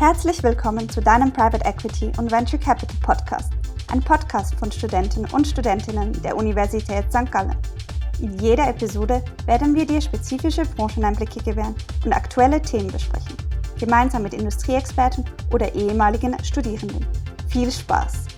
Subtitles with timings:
[0.00, 3.52] Herzlich willkommen zu deinem Private Equity und Venture Capital Podcast,
[3.92, 7.30] ein Podcast von Studenten und Studentinnen der Universität St.
[7.30, 7.54] Gallen.
[8.18, 13.36] In jeder Episode werden wir dir spezifische Brancheneinblicke gewähren und aktuelle Themen besprechen,
[13.78, 15.22] gemeinsam mit Industrieexperten
[15.52, 17.04] oder ehemaligen Studierenden.
[17.48, 18.29] Viel Spaß!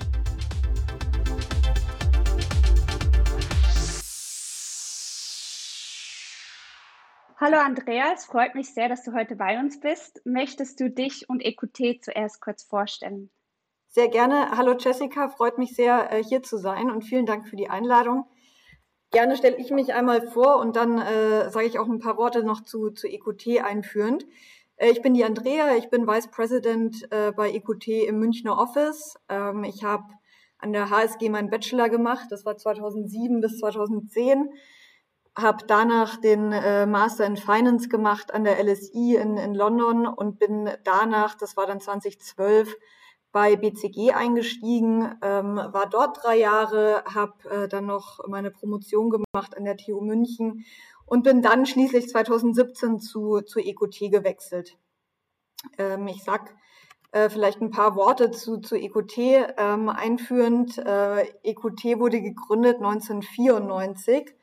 [7.44, 10.22] Hallo Andrea, es freut mich sehr, dass du heute bei uns bist.
[10.24, 13.30] Möchtest du dich und EQT zuerst kurz vorstellen?
[13.88, 14.52] Sehr gerne.
[14.56, 18.26] Hallo Jessica, freut mich sehr, äh, hier zu sein und vielen Dank für die Einladung.
[19.10, 22.44] Gerne stelle ich mich einmal vor und dann äh, sage ich auch ein paar Worte
[22.44, 24.24] noch zu, zu EQT einführend.
[24.76, 29.16] Äh, ich bin die Andrea, ich bin Vice President äh, bei EQT im Münchner Office.
[29.28, 30.04] Ähm, ich habe
[30.58, 34.48] an der HSG meinen Bachelor gemacht, das war 2007 bis 2010
[35.36, 40.38] habe danach den äh, Master in Finance gemacht an der LSI in, in London und
[40.38, 42.76] bin danach, das war dann 2012,
[43.32, 49.56] bei BCG eingestiegen, ähm, war dort drei Jahre, habe äh, dann noch meine Promotion gemacht
[49.56, 50.66] an der TU München
[51.06, 54.76] und bin dann schließlich 2017 zu, zu EQT gewechselt.
[55.78, 56.54] Ähm, ich sag
[57.12, 59.18] äh, vielleicht ein paar Worte zu, zu EQT
[59.56, 60.76] ähm, einführend.
[60.76, 64.34] Äh, EQT wurde gegründet 1994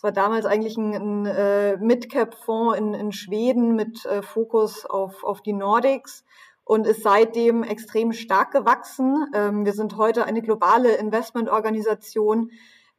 [0.00, 5.22] es war damals eigentlich ein, ein äh, Mid-Cap-Fonds in, in Schweden mit äh, Fokus auf,
[5.24, 6.24] auf die Nordics
[6.64, 9.26] und ist seitdem extrem stark gewachsen.
[9.34, 12.50] Ähm, wir sind heute eine globale Investmentorganisation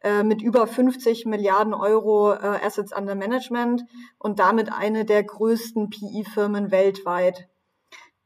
[0.04, 3.84] äh, mit über 50 Milliarden Euro äh, Assets under Management
[4.20, 7.48] und damit eine der größten PI-Firmen weltweit.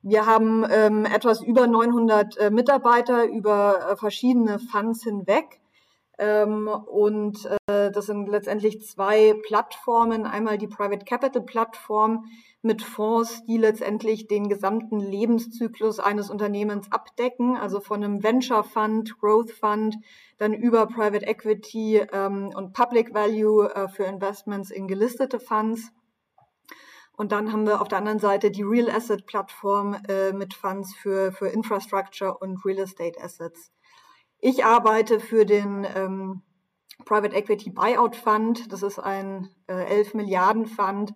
[0.01, 5.61] Wir haben ähm, etwas über 900 äh, Mitarbeiter über verschiedene Funds hinweg
[6.17, 10.25] ähm, und äh, das sind letztendlich zwei Plattformen.
[10.25, 12.25] Einmal die Private Capital Plattform
[12.61, 19.19] mit Fonds, die letztendlich den gesamten Lebenszyklus eines Unternehmens abdecken, also von einem Venture Fund,
[19.19, 19.97] Growth Fund,
[20.37, 25.91] dann über Private Equity ähm, und Public Value äh, für Investments in gelistete Funds.
[27.17, 30.93] Und dann haben wir auf der anderen Seite die Real Asset Plattform äh, mit Funds
[30.95, 33.71] für, für Infrastructure und Real Estate Assets.
[34.39, 36.41] Ich arbeite für den ähm,
[37.05, 38.71] Private Equity Buyout Fund.
[38.71, 41.13] Das ist ein äh, 11 Milliarden Fund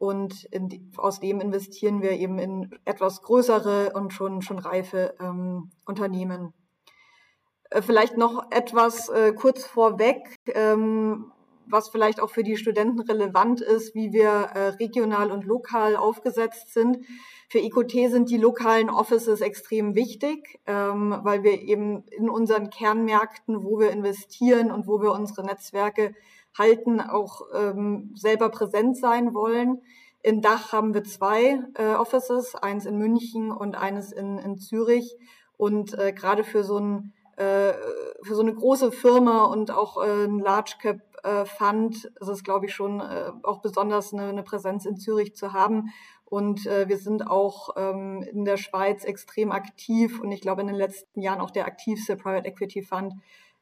[0.00, 5.70] und die, aus dem investieren wir eben in etwas größere und schon, schon reife ähm,
[5.84, 6.54] Unternehmen.
[7.70, 11.32] Äh, vielleicht noch etwas äh, kurz vorweg, ähm,
[11.70, 16.72] was vielleicht auch für die Studenten relevant ist, wie wir äh, regional und lokal aufgesetzt
[16.72, 16.98] sind.
[17.48, 23.64] Für IQT sind die lokalen Offices extrem wichtig, ähm, weil wir eben in unseren Kernmärkten,
[23.64, 26.14] wo wir investieren und wo wir unsere Netzwerke
[26.56, 29.82] halten, auch ähm, selber präsent sein wollen.
[30.22, 35.16] In Dach haben wir zwei äh, Offices, eins in München und eines in, in Zürich.
[35.56, 40.74] Und äh, gerade für so ein für so eine große Firma und auch ein Large
[40.82, 44.96] Cap äh, Fund ist es, glaube ich, schon äh, auch besonders eine, eine Präsenz in
[44.96, 45.92] Zürich zu haben.
[46.24, 50.68] Und äh, wir sind auch ähm, in der Schweiz extrem aktiv und ich glaube in
[50.68, 53.14] den letzten Jahren auch der aktivste Private Equity Fund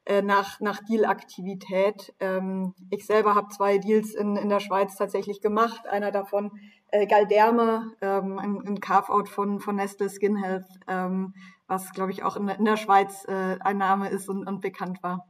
[0.05, 2.13] äh, nach, nach Deal-Aktivität.
[2.19, 5.87] Ähm, ich selber habe zwei Deals in, in der Schweiz tatsächlich gemacht.
[5.87, 6.51] Einer davon
[6.91, 11.33] äh, Galderma, ähm, ein, ein Carve-out von, von Nestle Skin Health, ähm,
[11.67, 15.03] was glaube ich auch in, in der Schweiz äh, ein Name ist und, und bekannt
[15.03, 15.27] war.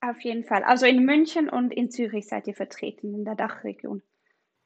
[0.00, 0.62] Auf jeden Fall.
[0.62, 4.02] Also in München und in Zürich seid ihr vertreten in der Dachregion.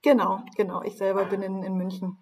[0.03, 0.83] Genau, genau.
[0.83, 2.17] Ich selber bin in, in München.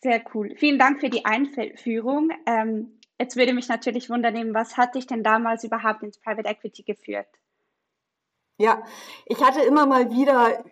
[0.00, 0.54] Sehr cool.
[0.56, 2.30] Vielen Dank für die Einführung.
[2.46, 6.82] Ähm, jetzt würde mich natürlich wundern, was hat dich denn damals überhaupt ins Private Equity
[6.82, 7.28] geführt?
[8.58, 8.82] Ja,
[9.26, 10.64] ich hatte immer mal wieder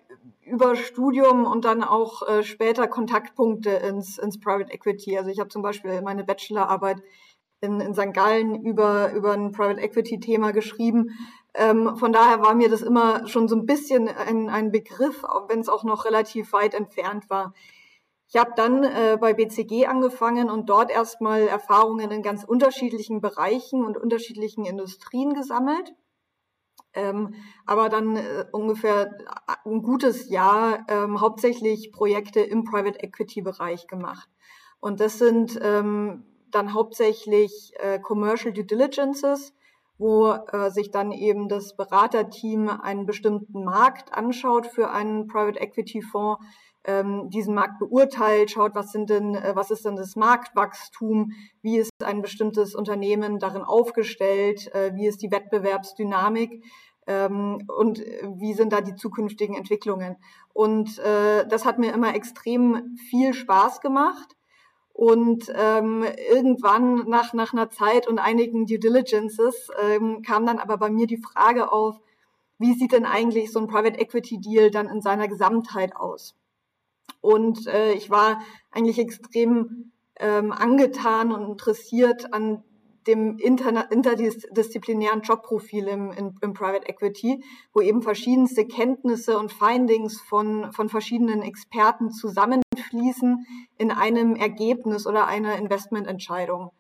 [0.43, 5.19] über Studium und dann auch äh, später Kontaktpunkte ins, ins Private Equity.
[5.19, 7.03] Also ich habe zum Beispiel meine Bachelorarbeit
[7.65, 8.13] in, in St.
[8.13, 11.11] Gallen über, über ein Private Equity Thema geschrieben.
[11.55, 15.61] Ähm, von daher war mir das immer schon so ein bisschen ein, ein Begriff, wenn
[15.61, 17.55] es auch noch relativ weit entfernt war.
[18.29, 23.85] Ich habe dann äh, bei BCG angefangen und dort erstmal Erfahrungen in ganz unterschiedlichen Bereichen
[23.85, 25.95] und unterschiedlichen Industrien gesammelt.
[26.95, 27.35] Ähm,
[27.67, 29.17] aber dann äh, ungefähr
[29.65, 34.29] ein gutes Jahr ähm, hauptsächlich Projekte im Private Equity Bereich gemacht.
[34.81, 36.25] Und das sind ähm,
[36.55, 39.53] dann hauptsächlich äh, Commercial Due Diligences,
[39.99, 46.03] wo äh, sich dann eben das Beraterteam einen bestimmten Markt anschaut für einen Private Equity
[46.03, 46.45] Fonds,
[46.87, 51.79] ähm, diesen Markt beurteilt, schaut, was sind denn, äh, was ist denn das Marktwachstum, wie
[51.79, 56.63] ist ein bestimmtes Unternehmen darin aufgestellt, äh, wie ist die Wettbewerbsdynamik
[57.07, 60.17] ähm, und wie sind da die zukünftigen Entwicklungen.
[60.53, 64.37] Und äh, das hat mir immer extrem viel Spaß gemacht
[64.95, 70.79] Und ähm, irgendwann nach, nach einer Zeit und einigen Due Diligences ähm, kam dann aber
[70.79, 72.01] bei mir die Frage auf,
[72.59, 76.37] wie sieht denn eigentlich so ein Private Equity Deal dann in seiner Gesamtheit aus?
[77.21, 82.63] Und äh, ich war eigentlich extrem ähm, angetan und interessiert an
[83.07, 90.73] dem interdisziplinären Jobprofil im, im, im, Private Equity, wo eben verschiedenste Kenntnisse und Findings von,
[90.73, 93.47] von verschiedenen Experten zusammenfließen
[93.79, 96.71] in einem Ergebnis oder einer Investmententscheidung.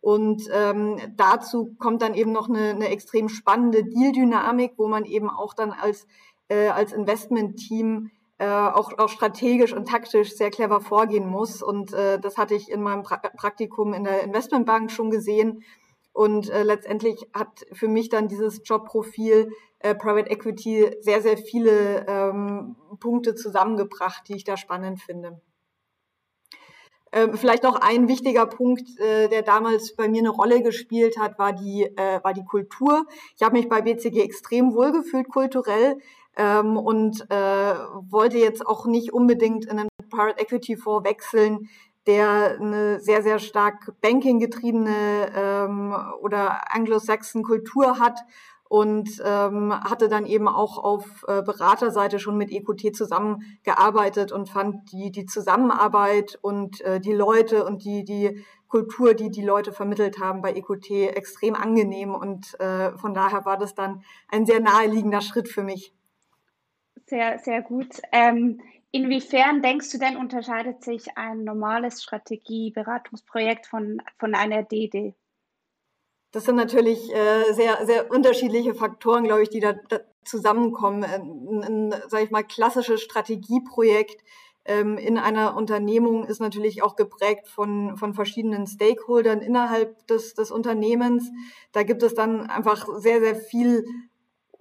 [0.00, 5.30] Und ähm, dazu kommt dann eben noch eine, eine extrem spannende Deal-Dynamik, wo man eben
[5.30, 6.06] auch dann als,
[6.48, 8.10] äh, als Investment-Team
[8.42, 11.62] äh, auch, auch strategisch und taktisch sehr clever vorgehen muss.
[11.62, 15.62] Und äh, das hatte ich in meinem pra Praktikum in der Investmentbank schon gesehen.
[16.12, 22.04] Und äh, letztendlich hat für mich dann dieses Jobprofil äh, Private Equity sehr, sehr viele
[22.08, 25.40] ähm, Punkte zusammengebracht, die ich da spannend finde.
[27.12, 31.38] Ähm, vielleicht noch ein wichtiger Punkt, äh, der damals bei mir eine Rolle gespielt hat,
[31.38, 33.06] war die, äh, war die Kultur.
[33.36, 35.98] Ich habe mich bei BCG extrem wohlgefühlt kulturell
[36.36, 37.74] ähm, und äh,
[38.10, 41.68] wollte jetzt auch nicht unbedingt in einen Private Equity Fonds wechseln,
[42.06, 48.18] der eine sehr, sehr stark Banking getriebene ähm, oder Anglo-Saxon Kultur hat
[48.72, 54.90] und ähm, hatte dann eben auch auf äh, Beraterseite schon mit EQT zusammengearbeitet und fand
[54.90, 60.18] die, die Zusammenarbeit und äh, die Leute und die, die Kultur, die die Leute vermittelt
[60.18, 65.20] haben bei EQT, extrem angenehm und äh, von daher war das dann ein sehr naheliegender
[65.20, 65.92] Schritt für mich.
[67.12, 68.00] Sehr, sehr gut.
[68.10, 75.14] Ähm, inwiefern denkst du denn, unterscheidet sich ein normales Strategieberatungsprojekt von, von einer DD?
[76.30, 81.04] Das sind natürlich äh, sehr, sehr unterschiedliche Faktoren, glaube ich, die da, da zusammenkommen.
[81.04, 84.24] Ähm, ein, ein sage ich mal, klassisches Strategieprojekt
[84.64, 90.50] ähm, in einer Unternehmung ist natürlich auch geprägt von, von verschiedenen Stakeholdern innerhalb des, des
[90.50, 91.30] Unternehmens.
[91.72, 93.84] Da gibt es dann einfach sehr, sehr viel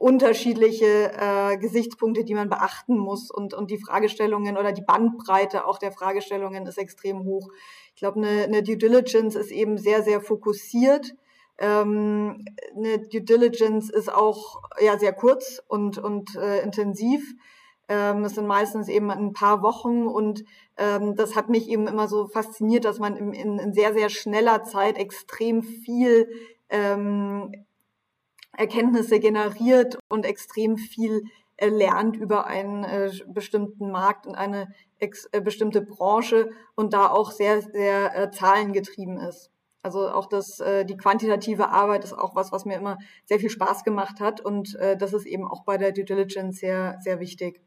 [0.01, 5.77] unterschiedliche äh, Gesichtspunkte, die man beachten muss und, und die Fragestellungen oder die Bandbreite auch
[5.77, 7.49] der Fragestellungen ist extrem hoch.
[7.93, 11.13] Ich glaube, eine, eine Due Diligence ist eben sehr, sehr fokussiert.
[11.59, 12.45] Ähm,
[12.75, 17.21] eine Due Diligence ist auch ja sehr kurz und, und äh, intensiv.
[17.87, 20.43] Ähm, es sind meistens eben ein paar Wochen und
[20.77, 24.09] ähm, das hat mich eben immer so fasziniert, dass man in, in, in sehr, sehr
[24.09, 26.27] schneller Zeit extrem viel
[26.69, 27.51] ähm,
[28.57, 31.23] Erkenntnisse generiert und extrem viel
[31.59, 37.31] lernt über einen äh, bestimmten Markt und eine ex, äh, bestimmte Branche und da auch
[37.31, 39.51] sehr, sehr äh, zahlengetrieben ist.
[39.83, 43.49] Also auch das, äh, die quantitative Arbeit ist auch was, was mir immer sehr viel
[43.49, 47.19] Spaß gemacht hat und äh, das ist eben auch bei der Due Diligence sehr, sehr
[47.19, 47.61] wichtig.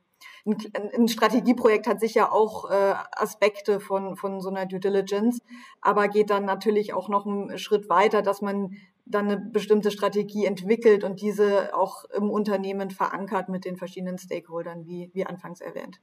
[0.47, 0.57] Ein,
[0.97, 5.41] ein Strategieprojekt hat sicher auch äh, Aspekte von, von so einer Due Diligence,
[5.81, 8.77] aber geht dann natürlich auch noch einen Schritt weiter, dass man
[9.07, 14.87] dann eine bestimmte Strategie entwickelt und diese auch im Unternehmen verankert mit den verschiedenen Stakeholdern,
[14.87, 16.01] wie, wie anfangs erwähnt.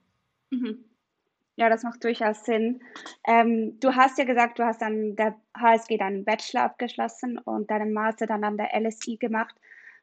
[0.51, 0.85] Mhm.
[1.55, 2.81] Ja, das macht durchaus Sinn.
[3.27, 7.93] Ähm, du hast ja gesagt, du hast an der HSG deinen Bachelor abgeschlossen und deinen
[7.93, 9.55] Master dann an der LSI gemacht.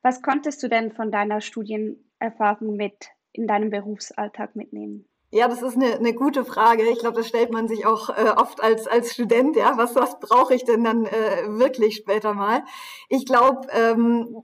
[0.02, 5.08] Was konntest du denn von deiner Studienerfahrung mit in deinem Berufsalltag mitnehmen?
[5.30, 6.84] Ja, das ist eine, eine gute Frage.
[6.84, 9.56] Ich glaube, das stellt man sich auch äh, oft als, als Student.
[9.56, 12.64] Ja, was, was brauche ich denn dann äh, wirklich später mal?
[13.10, 14.42] Ich glaube, ähm,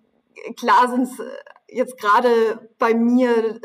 [0.58, 1.24] klar sind es äh,
[1.68, 3.60] jetzt gerade bei mir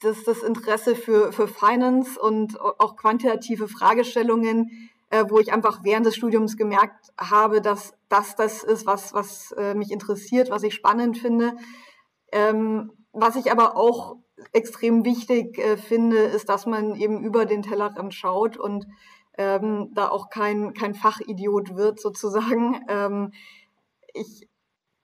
[0.00, 6.06] das, das Interesse für, für Finance und auch quantitative Fragestellungen, äh, wo ich einfach während
[6.06, 10.74] des Studiums gemerkt habe, dass das das ist, was, was äh, mich interessiert, was ich
[10.74, 11.56] spannend finde.
[12.32, 14.16] Ähm, was ich aber auch
[14.52, 18.86] extrem wichtig äh, finde, ist, dass man eben über den Tellerrand schaut und
[19.36, 22.80] ähm, da auch kein, kein Fachidiot wird sozusagen.
[22.88, 23.32] Ähm,
[24.12, 24.48] ich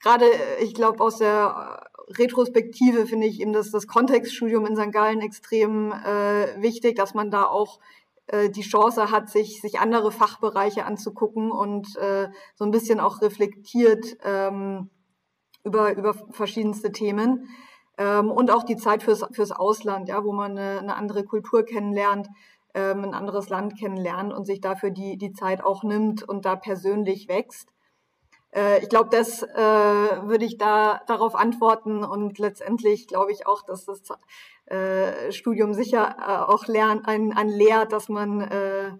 [0.00, 0.26] gerade,
[0.60, 4.92] ich glaube, aus der Retrospektive finde ich eben das, das Kontextstudium in St.
[4.92, 7.78] Gallen extrem äh, wichtig, dass man da auch
[8.26, 13.20] äh, die Chance hat, sich, sich andere Fachbereiche anzugucken und äh, so ein bisschen auch
[13.22, 14.90] reflektiert ähm,
[15.62, 17.48] über, über verschiedenste Themen
[18.00, 21.64] ähm, und auch die Zeit fürs, fürs Ausland, ja, wo man eine, eine andere Kultur
[21.64, 22.28] kennenlernt,
[22.72, 26.56] ähm, ein anderes Land kennenlernt und sich dafür die, die Zeit auch nimmt und da
[26.56, 27.68] persönlich wächst.
[28.54, 33.62] Äh, ich glaube, das äh, würde ich da darauf antworten und letztendlich glaube ich auch,
[33.62, 34.02] dass das
[34.64, 38.92] äh, Studium sicher äh, auch lernt, ein, ein lehrt, dass man äh,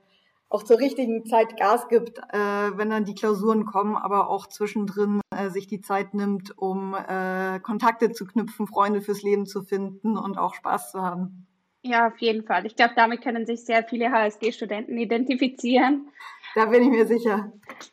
[0.51, 5.21] auch zur richtigen Zeit Gas gibt, äh, wenn dann die Klausuren kommen, aber auch zwischendrin
[5.31, 10.19] äh, sich die Zeit nimmt, um äh, Kontakte zu knüpfen, Freunde fürs Leben zu finden
[10.19, 11.47] und auch Spaß zu haben.
[11.83, 12.67] Ja, auf jeden Fall.
[12.67, 16.11] Ich glaube, damit können sich sehr viele HSG-Studenten identifizieren.
[16.57, 17.53] Da bin ich mir sicher.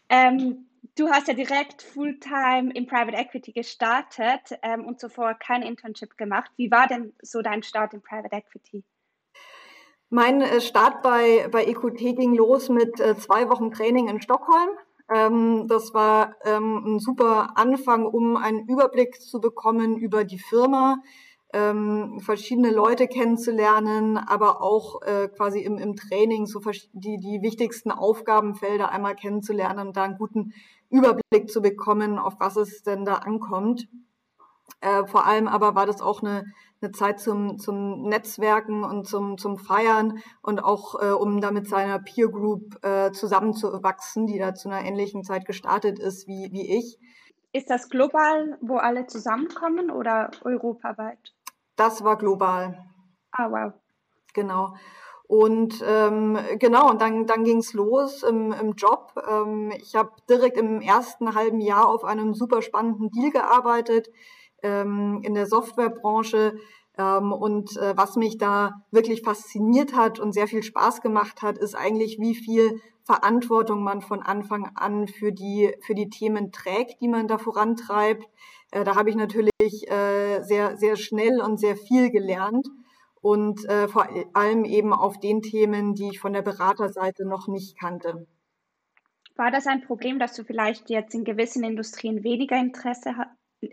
[0.10, 0.66] Ähm,
[0.98, 6.52] du hast ja direkt Fulltime im Private Equity gestartet ähm, und zuvor kein Internship gemacht.
[6.58, 8.84] Wie war denn so dein Start im Private Equity?
[10.10, 14.70] Mein äh, Start bei, bei EQT ging los mit äh, zwei Wochen Training in Stockholm.
[15.14, 20.98] Ähm, das war ähm, ein super Anfang, um einen Überblick zu bekommen über die Firma,
[21.54, 26.62] ähm, verschiedene Leute kennenzulernen, aber auch äh, quasi im, im Training so
[26.94, 30.54] die, die wichtigsten Aufgabenfelder einmal kennenzulernen und da einen guten
[30.90, 33.88] Überblick zu bekommen, auf was es denn da ankommt.
[34.82, 36.46] Äh, vor allem aber war das auch eine,
[36.82, 41.68] eine Zeit zum, zum Netzwerken und zum, zum Feiern und auch äh, um da mit
[41.68, 46.78] seiner Peer Group äh, zusammenzuwachsen, die da zu einer ähnlichen Zeit gestartet ist wie, wie
[46.78, 47.00] ich.
[47.54, 51.34] Ist das global, wo alle zusammenkommen oder europaweit?
[51.76, 52.86] Das war global.
[53.32, 53.74] Ah, wow.
[54.34, 54.76] Genau.
[55.28, 59.12] Und ähm, genau, und dann, dann ging es los im, im Job.
[59.30, 64.10] Ähm, ich habe direkt im ersten halben Jahr auf einem super spannenden Deal gearbeitet
[64.68, 66.56] ähm, in der Softwarebranche.
[66.98, 71.58] Ähm, und äh, was mich da wirklich fasziniert hat und sehr viel Spaß gemacht hat,
[71.58, 77.02] ist eigentlich, wie viel Verantwortung man von Anfang an für die, für die Themen trägt,
[77.02, 78.26] die man da vorantreibt.
[78.72, 82.68] Äh, da habe ich natürlich äh, sehr, sehr schnell und sehr viel gelernt
[83.22, 87.80] und äh, vor allem eben auf den Themen, die ich von der Beraterseite noch nicht
[87.80, 88.28] kannte.
[89.38, 93.14] War das ein Problem, dass du vielleicht jetzt in gewissen Industrien weniger Interesse,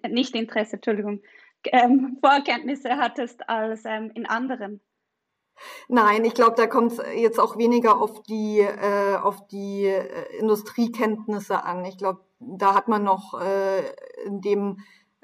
[0.09, 1.21] nicht Interesse, Entschuldigung,
[1.65, 4.81] ähm, Vorkenntnisse hattest als ähm, in anderen?
[5.89, 10.39] Nein, ich glaube, da kommt es jetzt auch weniger auf die, äh, auf die äh,
[10.39, 11.85] Industriekenntnisse an.
[11.85, 13.83] Ich glaube, da hat man noch äh,
[14.27, 14.79] in dem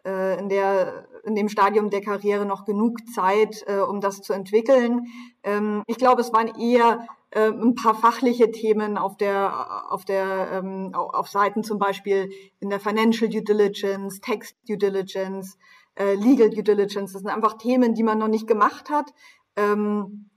[0.05, 4.33] äh, in, der, in dem Stadium der Karriere noch genug Zeit, äh, um das zu
[4.33, 5.07] entwickeln.
[5.43, 10.51] Ähm, ich glaube, es waren eher äh, ein paar fachliche Themen auf der, auf der,
[10.53, 15.57] ähm, auf Seiten zum Beispiel in der Financial Due Diligence, Text Due Diligence,
[15.95, 17.13] äh, Legal Due Diligence.
[17.13, 19.13] Das sind einfach Themen, die man noch nicht gemacht hat.
[19.57, 20.30] Ähm,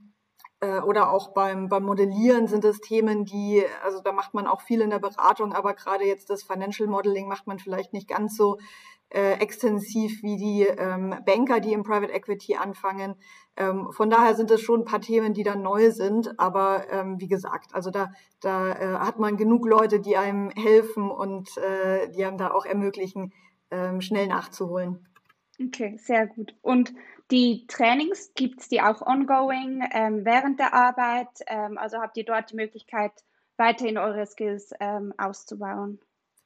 [0.64, 4.62] äh, oder auch beim, beim Modellieren sind es Themen, die, also da macht man auch
[4.62, 8.38] viel in der Beratung, aber gerade jetzt das Financial Modeling macht man vielleicht nicht ganz
[8.38, 8.58] so
[9.10, 13.16] äh, extensiv wie die ähm, Banker, die im Private Equity anfangen.
[13.58, 17.20] Ähm, von daher sind es schon ein paar Themen, die dann neu sind, aber ähm,
[17.20, 22.10] wie gesagt, also da, da äh, hat man genug Leute, die einem helfen und äh,
[22.10, 23.34] die einem da auch ermöglichen,
[23.70, 25.06] ähm, schnell nachzuholen.
[25.62, 26.56] Okay, sehr gut.
[26.62, 26.94] Und
[27.34, 31.30] die Trainings, gibt es die auch ongoing ähm, während der Arbeit?
[31.48, 33.12] Ähm, also habt ihr dort die Möglichkeit,
[33.58, 36.00] weiterhin eure Skills ähm, auszubauen?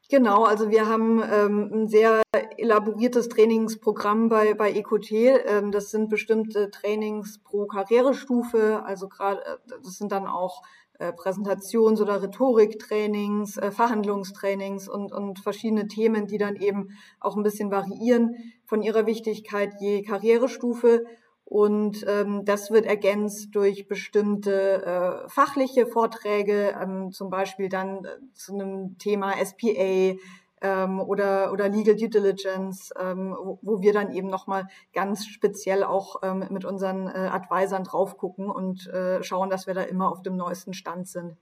[0.10, 2.22] Genau, also wir haben ähm, ein sehr
[2.56, 5.12] elaboriertes Trainingsprogramm bei, bei EQT.
[5.12, 8.82] Ähm, das sind bestimmte Trainings pro Karrierestufe.
[8.86, 10.62] Also gerade, äh, das sind dann auch
[11.00, 17.44] äh, Präsentations- oder Rhetoriktrainings, äh, Verhandlungstrainings und, und verschiedene Themen, die dann eben auch ein
[17.44, 18.36] bisschen variieren
[18.68, 21.06] von ihrer Wichtigkeit je Karrierestufe.
[21.46, 28.10] Und ähm, das wird ergänzt durch bestimmte äh, fachliche Vorträge, ähm, zum Beispiel dann äh,
[28.34, 30.18] zu einem Thema SPA
[30.62, 35.86] ähm, oder, oder Legal Due Diligence, ähm, wo, wo wir dann eben nochmal ganz speziell
[35.86, 40.12] auch ähm, mit unseren äh, Advisern drauf gucken und äh, schauen, dass wir da immer
[40.12, 41.38] auf dem neuesten Stand sind.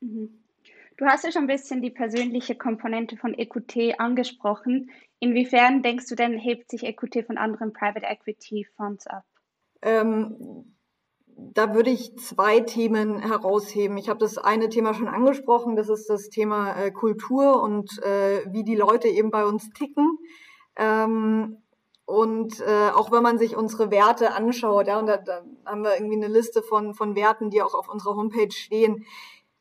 [0.00, 0.39] Mhm.
[1.00, 4.90] Du hast ja schon ein bisschen die persönliche Komponente von EQT angesprochen.
[5.18, 9.24] Inwiefern denkst du denn, hebt sich EQT von anderen Private Equity Fonds ab?
[9.80, 10.76] Ähm,
[11.26, 13.96] da würde ich zwei Themen herausheben.
[13.96, 18.44] Ich habe das eine Thema schon angesprochen, das ist das Thema äh, Kultur und äh,
[18.52, 20.18] wie die Leute eben bei uns ticken.
[20.76, 21.62] Ähm,
[22.04, 25.94] und äh, auch wenn man sich unsere Werte anschaut, ja, und da, da haben wir
[25.94, 29.06] irgendwie eine Liste von, von Werten, die auch auf unserer Homepage stehen.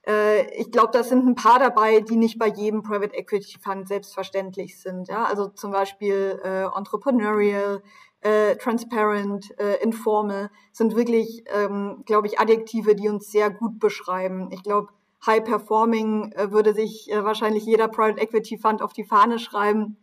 [0.09, 3.87] Äh, ich glaube, da sind ein paar dabei, die nicht bei jedem Private Equity Fund
[3.87, 5.07] selbstverständlich sind.
[5.07, 5.25] Ja?
[5.25, 7.83] Also zum Beispiel äh, Entrepreneurial,
[8.21, 14.49] äh, transparent, äh, informal sind wirklich, ähm, glaube ich, Adjektive, die uns sehr gut beschreiben.
[14.51, 14.89] Ich glaube,
[15.25, 19.97] High Performing äh, würde sich äh, wahrscheinlich jeder Private Equity Fund auf die Fahne schreiben.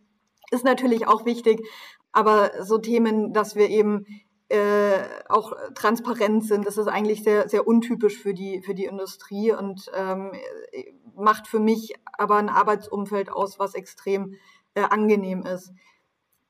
[0.51, 1.67] Ist natürlich auch wichtig,
[2.11, 4.05] aber so Themen, dass wir eben
[4.49, 9.51] äh, auch transparent sind, das ist eigentlich sehr, sehr untypisch für die, für die Industrie
[9.51, 10.31] und ähm,
[11.15, 14.35] macht für mich aber ein Arbeitsumfeld aus, was extrem
[14.75, 15.71] äh, angenehm ist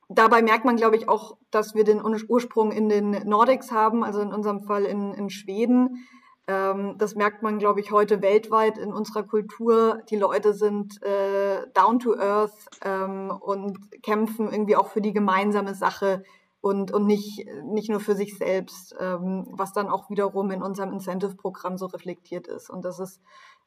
[0.08, 4.20] dabei merkt man, glaube ich, auch, dass wir den Ursprung in den Nordics haben, also
[4.20, 6.06] in unserem Fall in, in Schweden.
[6.46, 10.02] Ähm, das merkt man, glaube ich, heute weltweit in unserer Kultur.
[10.10, 15.74] Die Leute sind äh, down to earth ähm, und kämpfen irgendwie auch für die gemeinsame
[15.74, 16.22] Sache
[16.60, 20.92] und, und nicht, nicht nur für sich selbst, ähm, was dann auch wiederum in unserem
[20.92, 22.68] Incentive-Programm so reflektiert ist.
[22.70, 23.20] Und das ist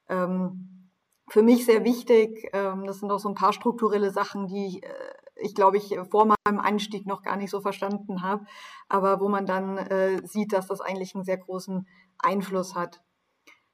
[0.09, 0.89] ähm,
[1.29, 2.49] für mich sehr wichtig.
[2.53, 6.25] Ähm, das sind auch so ein paar strukturelle Sachen, die äh, ich glaube ich vor
[6.25, 8.45] meinem Einstieg noch gar nicht so verstanden habe,
[8.89, 11.87] aber wo man dann äh, sieht, dass das eigentlich einen sehr großen
[12.19, 13.01] Einfluss hat.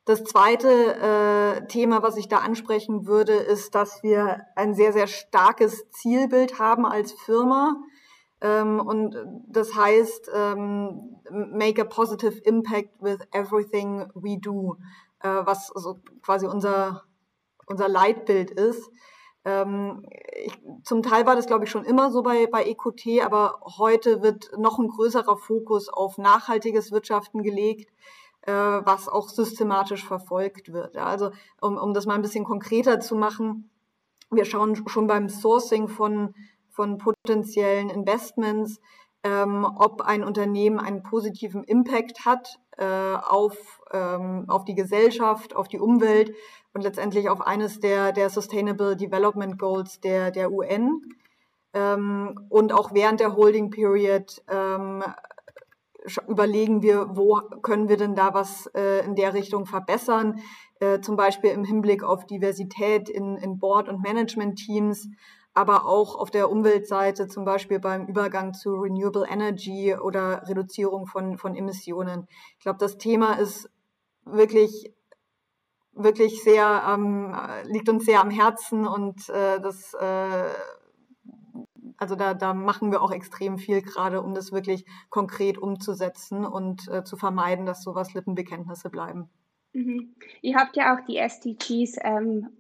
[0.05, 5.07] Das zweite äh, Thema, was ich da ansprechen würde, ist, dass wir ein sehr, sehr
[5.07, 7.75] starkes Zielbild haben als Firma.
[8.41, 9.15] Ähm, und
[9.47, 14.77] das heißt, ähm, make a positive impact with everything we do,
[15.21, 17.03] äh, was so quasi unser,
[17.65, 18.91] unser Leitbild ist.
[19.43, 23.59] Ähm, ich, zum Teil war das, glaube ich, schon immer so bei, bei EQT, aber
[23.77, 27.89] heute wird noch ein größerer Fokus auf nachhaltiges Wirtschaften gelegt,
[28.41, 30.97] äh, was auch systematisch verfolgt wird.
[30.97, 33.69] Also um, um das mal ein bisschen konkreter zu machen,
[34.29, 36.35] wir schauen schon beim Sourcing von,
[36.77, 38.79] von potenziellen Investments,
[39.23, 45.67] ähm, ob ein Unternehmen einen positiven Impact hat äh, auf, ähm, auf die Gesellschaft, auf
[45.67, 46.35] die Umwelt
[46.73, 51.01] und letztendlich auf eines der, der Sustainable Development Goals der, der UN.
[51.73, 55.03] Ähm, und auch während der Holding Period ähm,
[56.27, 60.39] überlegen wir, wo können wir denn da was äh, in der Richtung verbessern,
[60.79, 65.09] äh, zum Beispiel im Hinblick auf Diversität in, in Board- und Management-Teams,
[65.57, 71.39] aber auch auf der Umweltseite, zum Beispiel beim Übergang zu Renewable Energy oder Reduzierung von,
[71.39, 72.27] von Emissionen.
[72.59, 73.67] Ich glaube, das Thema ist
[74.23, 74.93] wirklich
[75.93, 80.49] wirklich sehr, ähm, liegt uns sehr am Herzen und äh, das, äh,
[81.97, 86.87] also da, da machen wir auch extrem viel gerade, um das wirklich konkret umzusetzen und
[86.89, 89.31] äh, zu vermeiden, dass sowas Lippenbekenntnisse bleiben.
[89.73, 90.15] Mhm.
[90.43, 92.56] Ihr habt ja auch die SDGs ähm,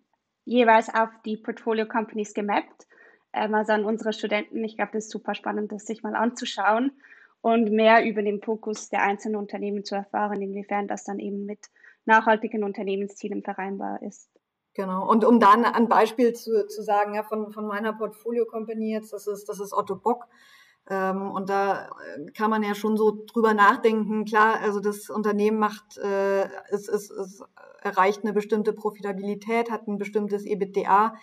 [0.47, 2.87] jeweils auf die Portfolio Companies gemappt,
[3.33, 4.63] ähm, also an unsere Studenten.
[4.63, 6.91] Ich glaube, das ist super spannend, das sich mal anzuschauen
[7.41, 11.59] und mehr über den Fokus der einzelnen Unternehmen zu erfahren, inwiefern das dann eben mit
[12.05, 14.29] nachhaltigen Unternehmenszielen vereinbar ist.
[14.73, 15.09] Genau.
[15.09, 19.27] Und um dann ein Beispiel zu, zu sagen, ja, von, von meiner Portfolio-Company jetzt, das
[19.27, 20.27] ist, das ist Otto Bock.
[20.89, 24.25] Ähm, und da äh, kann man ja schon so drüber nachdenken.
[24.25, 27.43] Klar, also das Unternehmen macht, äh, es, es, es
[27.81, 31.15] erreicht eine bestimmte Profitabilität, hat ein bestimmtes EBITDA.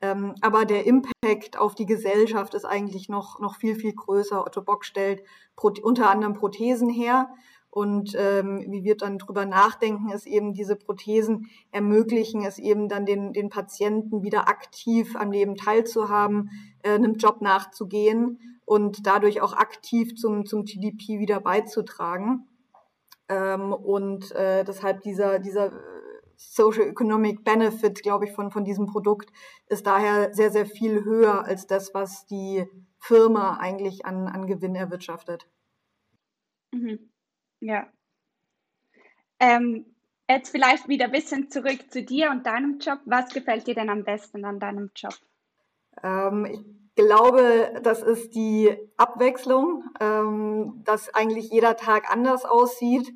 [0.00, 4.44] Ähm, aber der Impact auf die Gesellschaft ist eigentlich noch, noch viel, viel größer.
[4.44, 5.22] Otto Bock stellt
[5.56, 7.28] unter anderem Prothesen her
[7.70, 13.06] und ähm, wie wir dann drüber nachdenken, ist eben diese Prothesen ermöglichen es eben dann
[13.06, 16.50] den, den Patienten wieder aktiv am Leben teilzuhaben,
[16.82, 18.38] äh, einem Job nachzugehen
[18.72, 22.48] und dadurch auch aktiv zum, zum GDP wieder beizutragen.
[23.28, 25.78] Ähm, und äh, deshalb dieser, dieser
[26.36, 29.30] Social Economic Benefit, glaube ich, von, von diesem Produkt
[29.66, 32.64] ist daher sehr, sehr viel höher als das, was die
[32.98, 35.46] Firma eigentlich an, an Gewinn erwirtschaftet.
[36.72, 37.10] Mhm.
[37.60, 37.92] Ja.
[39.38, 39.84] Ähm,
[40.30, 43.00] jetzt vielleicht wieder ein bisschen zurück zu dir und deinem Job.
[43.04, 45.14] Was gefällt dir denn am besten an deinem Job?
[46.02, 53.12] Ähm, ich glaube, das ist die Abwechslung, ähm, dass eigentlich jeder Tag anders aussieht,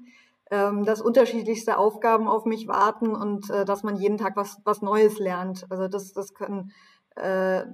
[0.50, 4.82] ähm, dass unterschiedlichste Aufgaben auf mich warten und äh, dass man jeden Tag was, was
[4.82, 5.66] Neues lernt.
[5.70, 6.72] Also das, das können
[7.16, 7.64] äh,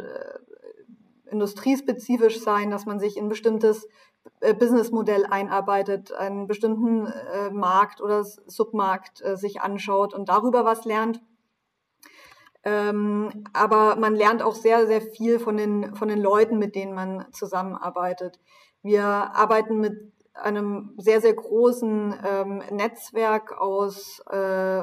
[1.31, 3.87] industriespezifisch sein, dass man sich in bestimmtes
[4.41, 10.85] äh, Businessmodell einarbeitet, einen bestimmten äh, Markt oder Submarkt äh, sich anschaut und darüber was
[10.85, 11.21] lernt.
[12.65, 16.95] Ähm, aber man lernt auch sehr, sehr viel von den, von den Leuten, mit denen
[16.95, 18.39] man zusammenarbeitet.
[18.83, 24.83] Wir arbeiten mit einem sehr, sehr großen ähm, Netzwerk aus äh,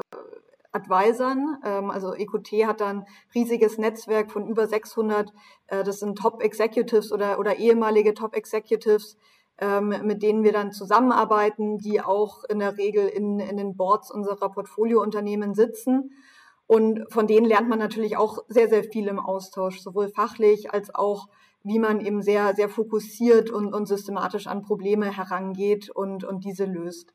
[0.72, 1.58] Advisern.
[1.64, 5.32] Ähm, also EQT hat dann riesiges Netzwerk von über 600.
[5.66, 9.16] Äh, das sind Top Executives oder, oder ehemalige Top Executives,
[9.58, 14.10] ähm, mit denen wir dann zusammenarbeiten, die auch in der Regel in, in den Boards
[14.10, 16.12] unserer Portfoliounternehmen sitzen.
[16.70, 20.94] Und von denen lernt man natürlich auch sehr, sehr viel im Austausch, sowohl fachlich als
[20.94, 21.26] auch
[21.64, 26.66] wie man eben sehr, sehr fokussiert und, und systematisch an Probleme herangeht und, und diese
[26.66, 27.12] löst.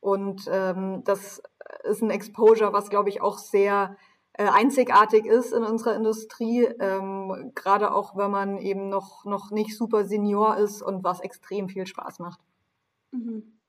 [0.00, 1.44] Und ähm, das
[1.84, 3.96] ist ein Exposure, was, glaube ich, auch sehr
[4.32, 9.76] äh, einzigartig ist in unserer Industrie, ähm, gerade auch wenn man eben noch, noch nicht
[9.76, 12.40] super senior ist und was extrem viel Spaß macht.
[13.12, 13.60] Mhm.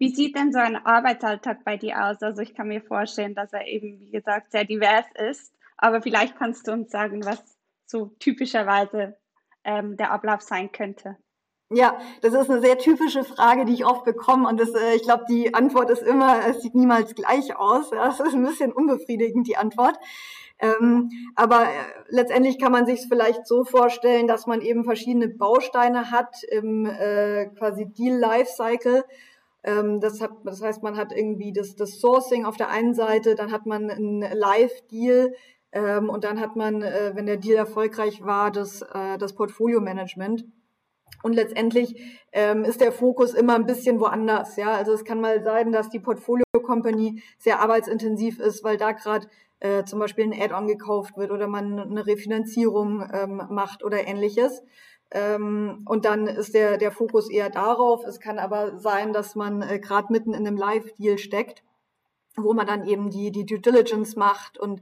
[0.00, 2.22] Wie sieht denn so ein Arbeitsalltag bei dir aus?
[2.22, 6.36] Also ich kann mir vorstellen, dass er eben, wie gesagt, sehr divers ist, aber vielleicht
[6.36, 9.18] kannst du uns sagen, was so typischerweise
[9.62, 11.18] ähm, der Ablauf sein könnte.
[11.70, 14.48] Ja, das ist eine sehr typische Frage, die ich oft bekomme.
[14.48, 17.90] Und das, äh, ich glaube, die Antwort ist immer, es sieht niemals gleich aus.
[17.90, 19.98] Das ist ein bisschen unbefriedigend, die Antwort.
[20.58, 21.68] Ähm, aber äh,
[22.08, 26.86] letztendlich kann man sich es vielleicht so vorstellen, dass man eben verschiedene Bausteine hat im
[26.86, 29.29] äh, quasi Deal Lifecycle Ähm,
[29.62, 33.52] das, hat, das heißt, man hat irgendwie das, das Sourcing auf der einen Seite, dann
[33.52, 35.34] hat man einen Live-Deal
[35.72, 40.44] ähm, und dann hat man, äh, wenn der Deal erfolgreich war, das, äh, das Portfolio-Management.
[41.22, 42.00] Und letztendlich
[42.32, 44.56] ähm, ist der Fokus immer ein bisschen woanders.
[44.56, 48.92] Ja, also es kann mal sein, dass die Portfolio Company sehr arbeitsintensiv ist, weil da
[48.92, 49.26] gerade
[49.60, 54.62] äh, zum Beispiel ein Add-on gekauft wird oder man eine Refinanzierung ähm, macht oder ähnliches.
[55.10, 58.04] Ähm, und dann ist der, der Fokus eher darauf.
[58.04, 61.64] Es kann aber sein, dass man äh, gerade mitten in einem Live-Deal steckt,
[62.36, 64.80] wo man dann eben die, die Due Diligence macht und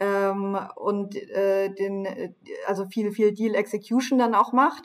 [0.00, 2.34] ähm, und äh, den,
[2.66, 4.84] also viel, viel Deal Execution dann auch macht.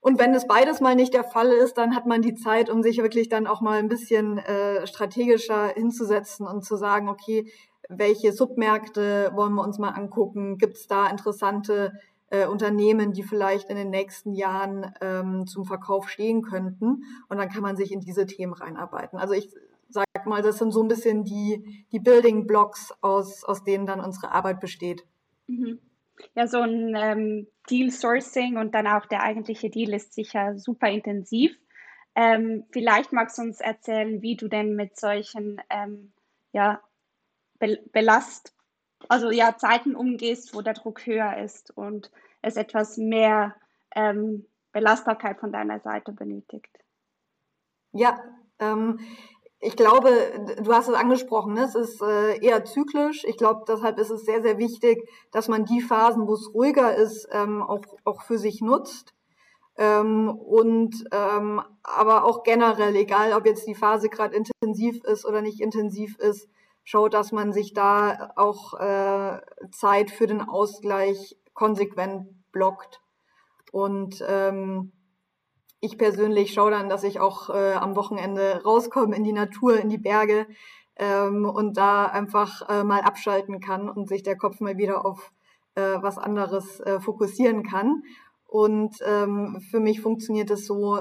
[0.00, 2.82] Und wenn es beides mal nicht der Fall ist, dann hat man die Zeit, um
[2.82, 7.50] sich wirklich dann auch mal ein bisschen äh, strategischer hinzusetzen und zu sagen, okay,
[7.88, 10.58] welche Submärkte wollen wir uns mal angucken?
[10.58, 11.92] Gibt es da interessante
[12.30, 17.04] äh, Unternehmen, die vielleicht in den nächsten Jahren ähm, zum Verkauf stehen könnten?
[17.28, 19.18] Und dann kann man sich in diese Themen reinarbeiten.
[19.18, 19.48] Also ich
[19.88, 24.00] sag mal, das sind so ein bisschen die, die Building Blocks, aus, aus denen dann
[24.00, 25.04] unsere Arbeit besteht.
[25.46, 25.78] Mhm.
[26.34, 30.88] Ja, so ein ähm, Deal Sourcing und dann auch der eigentliche Deal ist sicher super
[30.88, 31.56] intensiv.
[32.14, 36.12] Ähm, vielleicht magst du uns erzählen, wie du denn mit solchen ähm,
[36.52, 36.80] ja,
[37.58, 38.54] Be Belast,
[39.08, 42.10] also ja, Zeiten umgehst, wo der Druck höher ist und
[42.42, 43.54] es etwas mehr
[43.94, 46.78] ähm, Belastbarkeit von deiner Seite benötigt.
[47.92, 48.20] Ja,
[48.58, 49.00] ähm,
[49.58, 50.10] ich glaube,
[50.62, 51.64] du hast es angesprochen, ne?
[51.64, 53.24] es ist äh, eher zyklisch.
[53.24, 56.94] Ich glaube, deshalb ist es sehr, sehr wichtig, dass man die Phasen, wo es ruhiger
[56.94, 59.14] ist, ähm, auch, auch für sich nutzt.
[59.78, 65.42] Ähm, und ähm, aber auch generell, egal ob jetzt die Phase gerade intensiv ist oder
[65.42, 66.48] nicht intensiv ist,
[66.86, 69.40] schaut, dass man sich da auch äh,
[69.72, 73.00] Zeit für den Ausgleich konsequent blockt.
[73.72, 74.92] Und ähm,
[75.80, 79.88] ich persönlich schaue dann, dass ich auch äh, am Wochenende rauskomme in die Natur, in
[79.88, 80.46] die Berge
[80.94, 85.32] ähm, und da einfach äh, mal abschalten kann und sich der Kopf mal wieder auf
[85.74, 88.04] äh, was anderes äh, fokussieren kann.
[88.46, 91.00] Und ähm, für mich funktioniert es so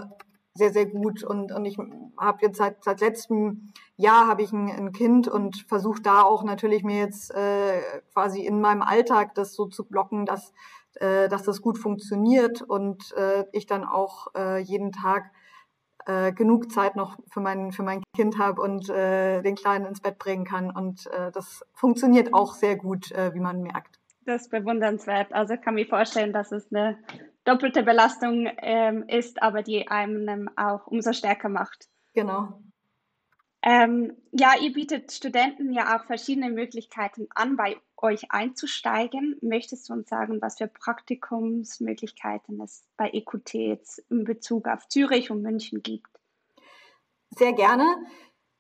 [0.56, 1.24] sehr, sehr gut.
[1.24, 1.78] Und, und ich
[2.20, 6.44] habe jetzt seit, seit letztem Jahr habe ich ein, ein Kind und versuche da auch
[6.44, 7.82] natürlich mir jetzt äh,
[8.14, 10.54] quasi in meinem Alltag das so zu blocken, dass
[10.96, 15.32] äh, dass das gut funktioniert und äh, ich dann auch äh, jeden Tag
[16.06, 20.02] äh, genug Zeit noch für mein, für mein Kind habe und äh, den Kleinen ins
[20.02, 20.72] Bett bringen kann.
[20.72, 24.00] Und äh, das funktioniert auch sehr gut, äh, wie man merkt.
[24.26, 25.34] Das ist bewundernswert.
[25.34, 26.98] Also ich kann mir vorstellen, dass es eine
[27.44, 31.90] doppelte Belastung ähm, ist, aber die einem auch umso stärker macht.
[32.14, 32.60] Genau.
[33.68, 39.38] Ähm, ja, ihr bietet Studenten ja auch verschiedene Möglichkeiten an, bei euch einzusteigen.
[39.42, 45.32] Möchtest du uns sagen, was für Praktikumsmöglichkeiten es bei EQT jetzt in Bezug auf Zürich
[45.32, 46.08] und München gibt?
[47.32, 47.86] Sehr gerne.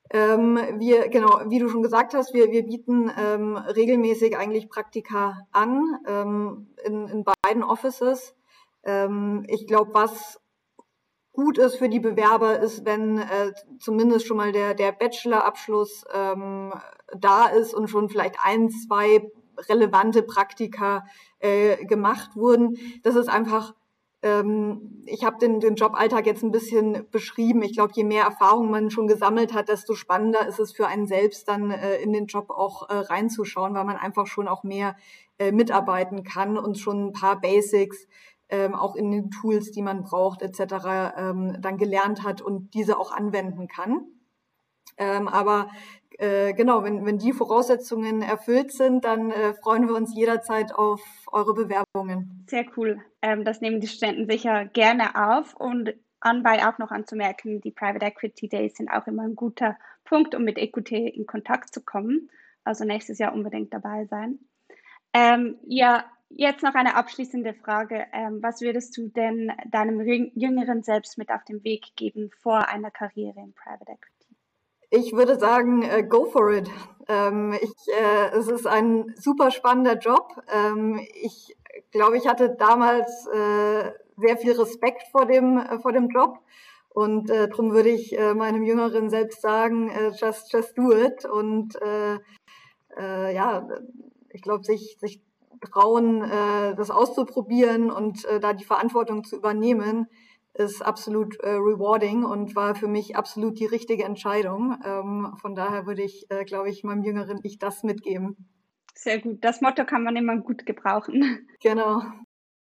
[0.09, 5.47] Ähm, wir, genau, wie du schon gesagt hast, wir, wir bieten ähm, regelmäßig eigentlich Praktika
[5.51, 8.35] an ähm, in, in beiden Offices.
[8.83, 10.39] Ähm, ich glaube, was
[11.35, 16.73] gut ist für die Bewerber, ist, wenn äh, zumindest schon mal der, der Bachelorabschluss ähm,
[17.17, 19.29] da ist und schon vielleicht ein, zwei
[19.69, 21.05] relevante Praktika
[21.39, 22.77] äh, gemacht wurden.
[23.03, 23.73] Das ist einfach,
[24.21, 27.61] ähm, ich habe den, den Joballtag jetzt ein bisschen beschrieben.
[27.61, 31.05] Ich glaube, je mehr Erfahrung man schon gesammelt hat, desto spannender ist es für einen
[31.05, 34.95] selbst dann äh, in den Job auch äh, reinzuschauen, weil man einfach schon auch mehr
[35.37, 38.07] äh, mitarbeiten kann und schon ein paar Basics
[38.49, 42.99] ähm, auch in den Tools, die man braucht, etc., ähm, dann gelernt hat und diese
[42.99, 44.07] auch anwenden kann.
[44.97, 45.69] Ähm, aber
[46.17, 51.01] äh, genau, wenn, wenn die Voraussetzungen erfüllt sind, dann äh, freuen wir uns jederzeit auf
[51.31, 52.45] eure Bewerbungen.
[52.47, 53.01] Sehr cool.
[53.21, 58.05] Ähm, das nehmen die Studenten sicher gerne auf und anbei auch noch anzumerken, die Private
[58.05, 62.29] Equity Days sind auch immer ein guter Punkt, um mit EQT in Kontakt zu kommen.
[62.63, 64.39] Also nächstes Jahr unbedingt dabei sein.
[65.13, 68.05] Ähm, ja, Jetzt noch eine abschließende Frage.
[68.11, 70.01] Ähm, was würdest du denn deinem
[70.35, 74.15] jüngeren Selbst mit auf den Weg geben vor einer Karriere in Private Equity?
[74.89, 76.69] Ich würde sagen, äh, go for it.
[77.07, 80.41] Ähm, ich, äh, es ist ein super spannender Job.
[80.51, 81.55] Ähm, ich
[81.91, 86.39] glaube, ich hatte damals äh, sehr viel Respekt vor dem, äh, vor dem Job.
[86.89, 91.25] Und äh, darum würde ich äh, meinem Jüngeren selbst sagen, äh, just, just do it.
[91.25, 91.73] Und
[92.97, 93.67] ja,
[94.29, 95.21] ich glaube, sich, sich
[95.65, 100.07] trauen, äh, das auszuprobieren und äh, da die Verantwortung zu übernehmen,
[100.53, 104.77] ist absolut äh, rewarding und war für mich absolut die richtige Entscheidung.
[104.85, 108.37] Ähm, von daher würde ich, äh, glaube ich, meinem jüngeren Ich das mitgeben.
[108.93, 109.43] Sehr gut.
[109.43, 111.47] Das Motto kann man immer gut gebrauchen.
[111.61, 112.01] Genau.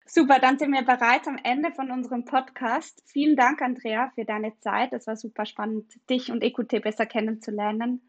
[0.06, 3.02] Super, dann sind wir bereits am Ende von unserem Podcast.
[3.06, 4.92] Vielen Dank, Andrea, für deine Zeit.
[4.92, 8.02] Es war super spannend, dich und EQT besser kennenzulernen.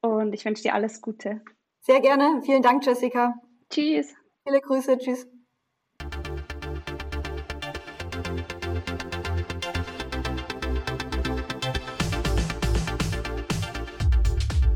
[0.00, 1.42] Und ich wünsche dir alles Gute.
[1.80, 2.42] Sehr gerne.
[2.44, 3.34] Vielen Dank, Jessica.
[3.70, 4.17] Tschüss.
[4.48, 4.96] Viele Grüße.
[4.96, 5.26] Tschüss.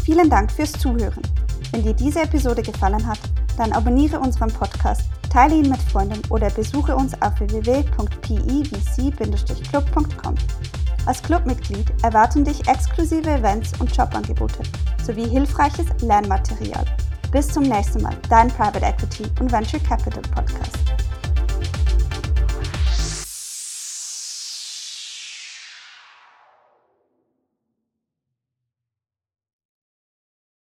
[0.04, 1.22] Vielen Dank fürs Zuhören.
[1.70, 3.18] Wenn dir diese Episode gefallen hat,
[3.56, 10.34] dann abonniere unseren Podcast, teile ihn mit Freunden oder besuche uns auf www.pivc-club.com.
[11.06, 14.64] Als Clubmitglied erwarten dich exklusive Events und Jobangebote
[15.02, 16.84] sowie hilfreiches Lernmaterial.
[17.32, 21.01] Bis zum nächsten Mal, dein Private Equity und Venture Capital Podcast.